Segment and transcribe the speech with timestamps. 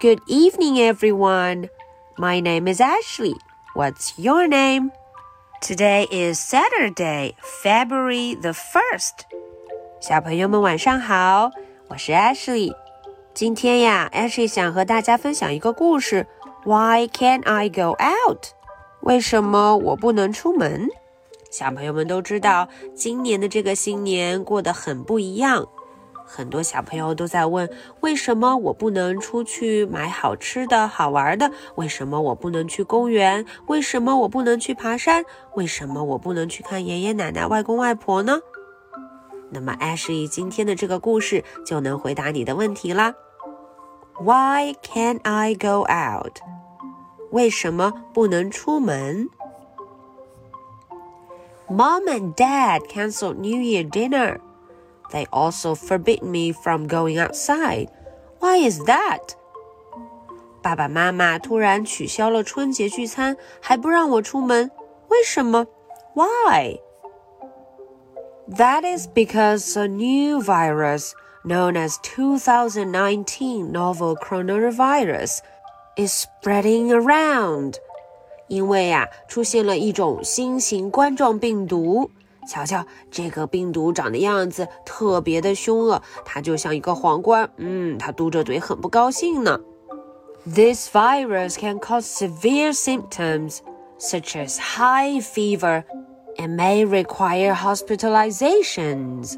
[0.00, 1.68] Good evening, everyone.
[2.18, 3.34] My name is Ashley.
[3.74, 4.90] What's your name?
[5.60, 9.24] Today is Saturday, February the 1st.
[10.00, 11.50] 小朋友们晚上好，
[11.88, 12.72] 我是 Ashley。
[13.34, 16.26] 今天呀，Ashley 想和大家分享一个故事。
[16.64, 18.46] Why can't I go out？
[19.00, 20.88] 为什么我不能出门？
[21.50, 25.68] 小朋友们都知道，今年的这个新年过得很不一样。
[26.33, 27.69] 很多小朋友都在问：
[27.99, 31.51] 为什么我不能出去买好吃的好玩的？
[31.75, 33.45] 为什么我不能去公园？
[33.67, 35.25] 为什么我不能去爬山？
[35.55, 38.39] 为什么我不能去看爷爷奶奶、外公外婆呢？
[39.49, 43.13] 那么，Ashley 今天的这个故事就能回答你的问题啦。
[44.17, 46.37] Why can't I go out？
[47.31, 49.27] 为什么不能出门
[51.67, 54.39] ？Mom and Dad canceled New Year dinner.
[55.12, 57.88] They also forbid me from going outside.
[58.40, 59.36] Why is that?
[60.62, 64.70] 爸爸妈妈突然取消了春节聚餐，还不让我出门，
[65.08, 65.66] 为什么？
[66.14, 66.80] Why?
[68.48, 71.12] That is because a new virus
[71.44, 75.38] known as 2019 novel coronavirus
[75.96, 77.74] is spreading around.
[78.48, 82.10] 因为呀、啊，出现了一种新型冠状病毒。
[82.47, 87.49] 瞧瞧，这个病毒长的样子特别的凶恶，它就像一个皇冠。
[87.57, 89.59] 嗯，它嘟着嘴，很不高兴呢。
[90.45, 93.59] This virus can cause severe symptoms
[93.99, 95.83] such as high fever
[96.37, 99.35] and may require hospitalizations.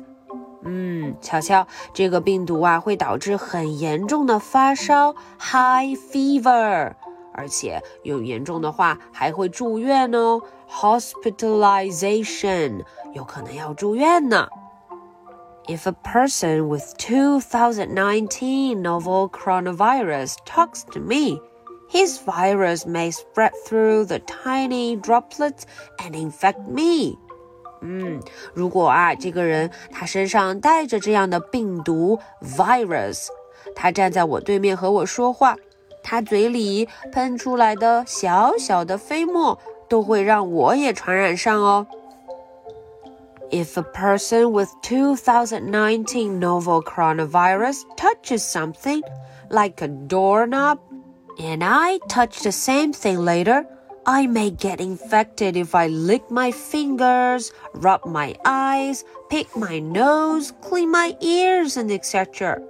[0.63, 6.93] 嗯，瞧瞧，这个病毒啊会导致很严重的发烧 （high fever），
[7.33, 10.39] 而且有严重的话还会住院哦。
[10.72, 14.48] hospitalization 有可能要住院呢。
[15.66, 21.42] If a person with 2019 novel coronavirus talks to me,
[21.90, 25.66] his virus may spread through the tiny droplets
[25.98, 27.18] and infect me.
[27.80, 28.20] 嗯，
[28.54, 33.28] 如果啊，这个人他身上带着这样的病毒 virus，
[33.74, 35.56] 他站在我对面和我说话，
[36.02, 39.58] 他嘴里喷出来的小小的飞沫
[39.88, 41.86] 都会让我也传染上哦。
[43.50, 49.02] If a person with 2019 novel coronavirus touches something,
[49.48, 50.78] like a doorknob,
[51.38, 53.64] and I touch the same thing later,
[54.04, 60.52] I may get infected if I lick my fingers, rub my eyes, pick my nose,
[60.60, 62.60] clean my ears, and etc.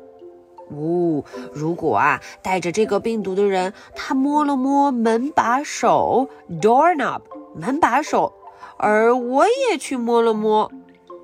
[0.74, 1.24] 哦，
[1.54, 6.28] 如果啊带着这个病毒的人，他摸了摸门把手
[6.62, 7.22] （doorknob）
[7.56, 8.34] 门把手，
[8.78, 10.72] 而我也去摸了摸，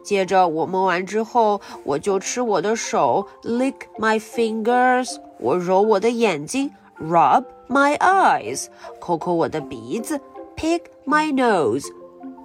[0.04, 6.72] 接着我摸完之后，我就吃我的手 （lick my fingers），我揉我的眼睛
[7.02, 8.68] （rub my eyes），
[9.00, 10.20] 抠抠我的鼻子
[10.56, 11.86] （pick my nose），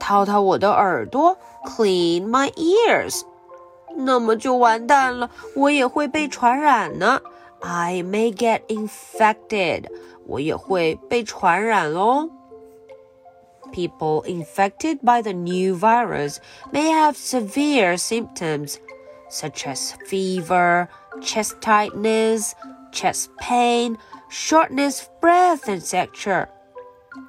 [0.01, 3.23] 掏掏我的耳朵 （clean my ears）。
[3.96, 7.22] 那么就完蛋了，我也会被传染呢。
[7.62, 9.86] I may get infected，
[10.26, 12.30] 我也会被传染喽。
[13.72, 16.38] People infected by the new virus
[16.72, 18.78] may have severe symptoms
[19.30, 20.88] such as fever,
[21.22, 22.54] chest tightness,
[22.92, 23.98] chest pain,
[24.30, 26.48] shortness of breath, etc.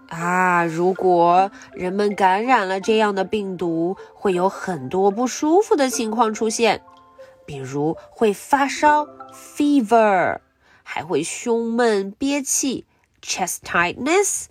[0.10, 6.82] 啊，如果人们感染了这样的病毒，会有很多不舒服的情况出现，
[7.46, 10.40] 比如会发烧 （fever），
[10.84, 12.86] 还会胸闷憋气
[13.22, 14.46] （chest tightness），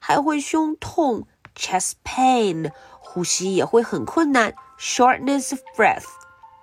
[0.00, 6.04] 还会胸痛 （chest pain），呼吸也会很困难 （shortness of breath）。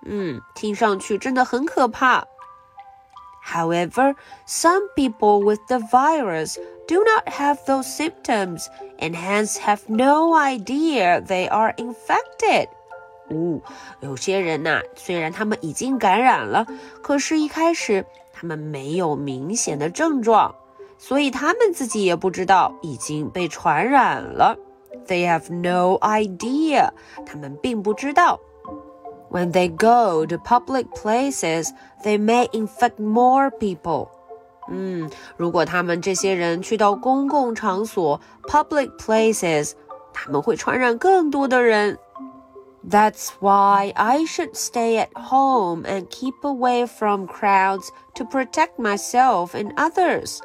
[0.05, 2.27] 嗯，听上去真的很可怕。
[3.42, 4.14] However,
[4.46, 8.66] some people with the virus do not have those symptoms
[8.98, 12.68] and hence have no idea they are infected.
[13.30, 13.60] 哦，
[14.00, 16.66] 有些人呐、啊，虽然他们已经感染了，
[17.02, 20.54] 可是一开始他们没有明显的症状，
[20.98, 24.56] 所以他们自己也不知道已经被传染了。
[25.06, 26.90] They have no idea，
[27.24, 28.40] 他们并不知道。
[29.32, 31.70] When they go to public places,
[32.02, 34.08] they may infect more people.
[34.70, 39.72] 嗯，如果他们这些人去到公共场所 （public places），
[40.12, 41.98] 他们会传染更多的人。
[42.88, 49.74] That's why I should stay at home and keep away from crowds to protect myself and
[49.74, 50.38] others.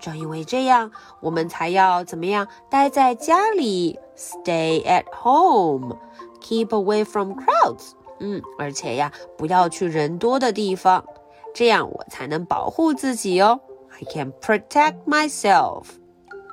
[0.00, 0.90] 正因为这样，
[1.20, 2.48] 我们才要怎么样？
[2.70, 5.96] 待在家里，stay at home,
[6.40, 7.92] keep away from crowds.
[8.20, 11.04] 嗯，而且呀，不要去人多的地方。
[11.52, 15.84] 这样我才能保护自己哦， I can protect myself.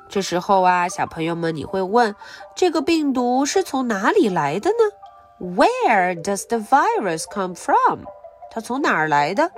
[0.08, 2.14] 这时候啊，小朋友们，你会问，
[2.54, 5.56] 这个病毒是从哪里来的呢？
[5.56, 8.04] Where does the virus come from？
[8.50, 9.50] 它从哪儿来的？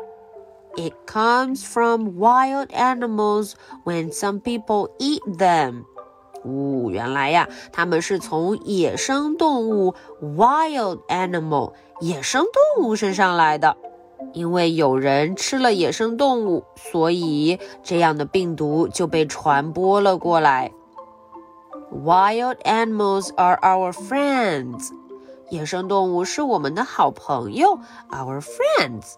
[0.77, 3.53] It comes from wild animals
[3.85, 5.85] when some people eat them.
[6.44, 12.46] 哦，原来呀，它们是从野生动物 （wild animal） 野生
[12.76, 13.78] 动物身上来的。
[14.34, 20.72] 因为有人吃了野生动物，所以这样的病毒就被传播了过来。
[21.92, 24.90] Wild animals are our friends。
[25.50, 27.80] 野生动物是我们的好朋友
[28.12, 29.14] ，our friends。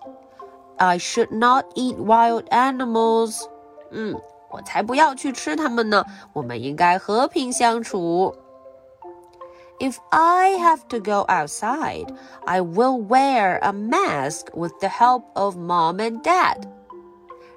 [0.77, 3.41] I should not eat wild animals。
[3.91, 4.15] 嗯，
[4.50, 6.04] 我才不要去吃它们呢。
[6.32, 8.34] 我们应该和平相处。
[9.78, 12.08] If I have to go outside,
[12.46, 16.62] I will wear a mask with the help of mom and dad.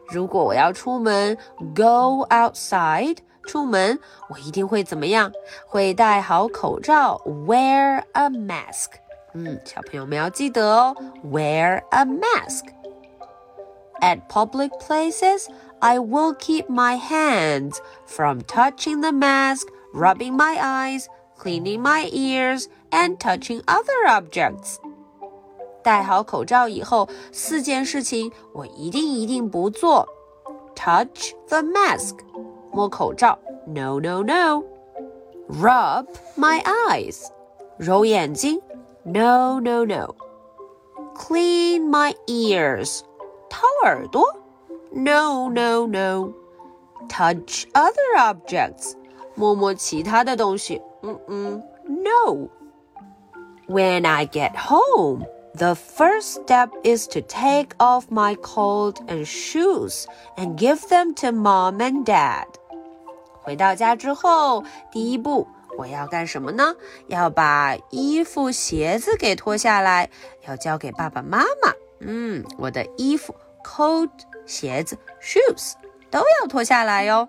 [0.10, 1.38] 如果我要出门，
[1.74, 5.32] go outside，出门，我一定会怎么样？
[5.66, 8.88] 会戴好口罩，wear a mask。
[9.34, 15.48] 嗯，小朋友们要记得哦，wear a mask。At public places,
[15.84, 22.68] I will keep my hands from touching the mask, rubbing my eyes, cleaning my ears,
[22.92, 24.78] and touching other objects.
[25.82, 30.08] 戴好口罩以后，四件事情我一定一定不做。
[30.76, 32.18] Touch the mask，
[32.72, 36.06] 摸口罩，No No No。Rub
[36.38, 37.28] my eyes，
[37.78, 38.62] 揉眼睛，
[39.04, 43.02] No No No。Clean my ears，
[43.50, 44.24] 掏耳朵
[44.94, 48.94] ，No No No。Touch other objects，
[49.36, 50.82] 摸摸其他的东西。
[51.02, 52.50] Mm-mm, no.
[53.68, 60.06] When I get home, the first step is to take off my coat and shoes
[60.36, 62.48] and give them to mom and dad.
[63.42, 65.48] 回到家之后，第一步
[65.78, 66.76] 我要干什么呢？
[67.08, 70.10] 要把衣服、鞋子给脱下来，
[70.48, 71.74] 要交给爸爸妈妈。
[72.02, 73.34] 嗯，我的衣服
[73.64, 74.10] coat、
[74.46, 75.74] 鞋子 shoes
[76.10, 77.28] 都要脱下来哟。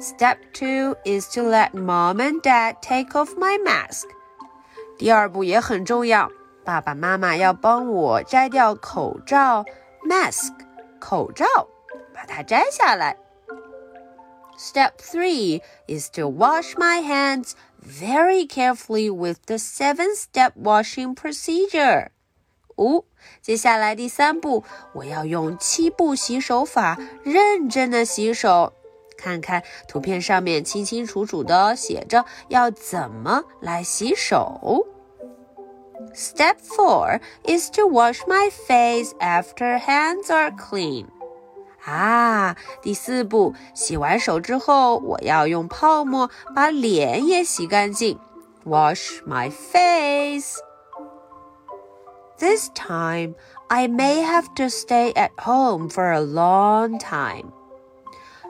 [0.00, 4.06] Step two is to let mom and dad take off my mask.
[4.98, 6.30] 第二步也很重要，
[6.64, 9.64] 爸爸妈妈要帮我摘掉口罩
[10.08, 10.52] mask
[10.98, 11.44] 口罩，
[12.12, 13.16] 把它摘下来。
[14.56, 22.10] Step three is to wash my hands very carefully with the seven-step washing procedure.
[22.76, 23.04] 五，
[23.41, 24.63] 接下来第三步，
[24.93, 28.73] 我要用七步洗手法，认真的洗手。
[29.17, 34.85] 看看图片上面清清楚楚的写着要怎么来洗手。
[36.15, 41.07] Step four is to wash my face after hands are clean.
[41.85, 48.17] 啊，第四步，洗完手之后，我要用泡沫把脸也洗干净。
[48.63, 50.68] Wash my face.
[52.38, 53.34] This time,
[53.68, 57.52] I may have to stay at home for a long time.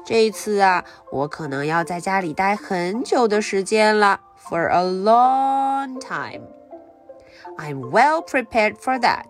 [0.05, 6.43] 这一次啊，我可能要在家里待很久的时间了，for a long time.
[7.57, 9.25] I'm well prepared for that.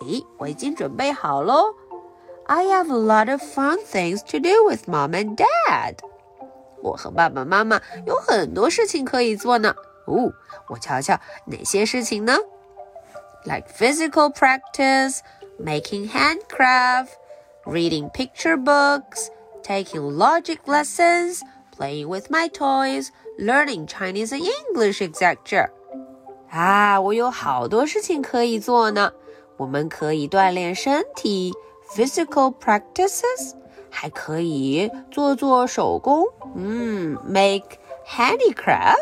[0.00, 1.74] 诶，我已经准备好喽。
[2.46, 5.96] I have a lot of fun things to do with mom and dad.
[6.82, 9.74] 我和爸爸妈妈有很多事情可以做呢。
[10.06, 10.32] 哦，
[10.68, 12.36] 我瞧瞧哪些事情呢
[13.44, 15.20] ？Like physical practice,
[15.58, 17.10] making handcraft,
[17.64, 19.30] reading picture books
[19.62, 21.42] taking logic lessons,
[21.76, 25.70] playing with my toys, learning Chinese and English, etc.
[26.50, 29.12] 啊，我有好多事情可以做呢。
[29.56, 31.52] 我们可以锻炼身体
[31.94, 33.54] （physical practices），
[33.90, 38.96] 还可以做做手工，嗯，make handicraft，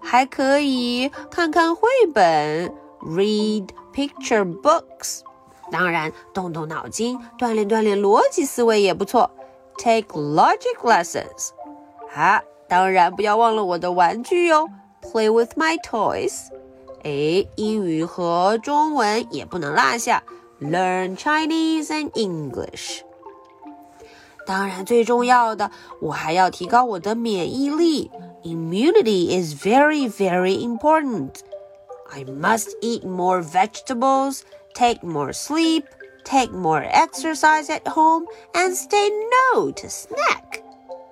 [0.00, 5.20] 还可以看看绘本 （read picture books）。
[5.70, 9.30] 当然，动动脑筋，锻炼锻炼逻辑思维也不错。
[9.78, 11.50] take logic lessons.
[12.14, 14.68] 啊，当然不要忘了我的玩具哟，
[15.02, 16.48] play with my toys。
[17.02, 20.22] 哎，英语和中文也不能落下，
[20.60, 23.00] learn Chinese and English。
[24.46, 25.70] 当然，最重要的，
[26.00, 28.10] 我还要提高我的免疫力。
[28.44, 31.30] Immunity is very, very important.
[32.12, 34.42] I must eat more vegetables,
[34.74, 35.84] take more sleep,
[36.24, 39.10] take more exercise at home, and say
[39.54, 40.62] no to snack.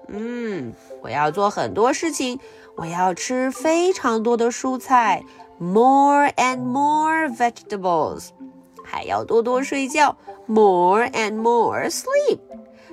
[0.09, 2.39] 嗯，我要做很多事情，
[2.77, 5.25] 我要吃非常多的蔬菜，
[5.61, 8.29] more and more vegetables，
[8.85, 12.41] 还要多多睡觉，more and more sleep。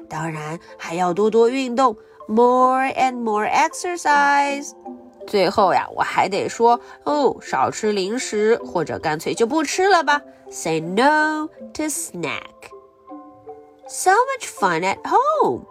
[0.07, 1.95] 当然还要多多运动，
[2.27, 4.71] more and more exercise。
[5.26, 10.20] 最后呀，我还得说哦，少吃零食，或者干脆就不吃了吧。
[10.50, 12.70] Say no to snack.
[13.88, 15.64] So much fun at home.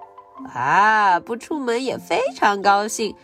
[0.53, 3.15] 啊，不出门也非常高兴。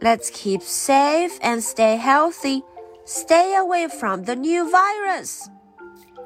[0.00, 2.62] Let's keep safe and stay healthy.
[3.06, 5.46] Stay away from the new virus.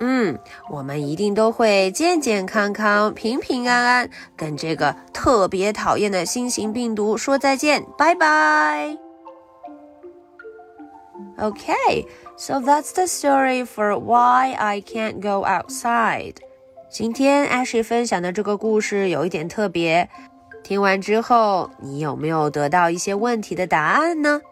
[0.01, 0.39] 嗯，
[0.71, 9.10] 我们一定都会健健康康、平平安安，跟这个特别讨厌的新型病毒说再见，拜拜。
[11.41, 12.05] Okay,
[12.37, 16.35] so that's the story for why I can't go outside.
[16.91, 20.11] 今天 Ashy 分享的这个故事有一点特别，
[20.63, 24.43] 听完之后，你有没有得到一些问题的答案呢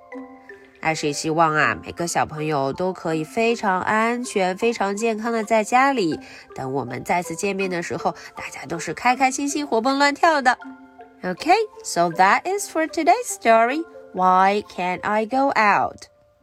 [0.80, 6.18] ？Ashy 希望啊，每个小朋友都可以非常安全、非常健康的在家里。
[6.54, 10.56] 等我们再次见面的时候，大家都是开开心心、活蹦乱跳的。
[11.22, 13.82] Okay, so that is for today's story.
[14.14, 16.08] Why can't I go out?